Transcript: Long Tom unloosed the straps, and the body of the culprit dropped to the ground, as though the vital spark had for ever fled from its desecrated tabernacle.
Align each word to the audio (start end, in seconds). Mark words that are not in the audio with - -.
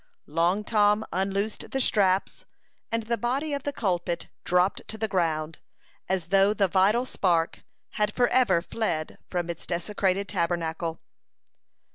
Long 0.25 0.63
Tom 0.63 1.05
unloosed 1.13 1.69
the 1.69 1.79
straps, 1.79 2.45
and 2.91 3.03
the 3.03 3.19
body 3.19 3.53
of 3.53 3.61
the 3.61 3.71
culprit 3.71 4.29
dropped 4.43 4.81
to 4.87 4.97
the 4.97 5.07
ground, 5.07 5.59
as 6.09 6.29
though 6.29 6.55
the 6.55 6.67
vital 6.67 7.05
spark 7.05 7.63
had 7.91 8.11
for 8.11 8.27
ever 8.29 8.63
fled 8.63 9.19
from 9.29 9.47
its 9.47 9.67
desecrated 9.67 10.27
tabernacle. 10.27 11.01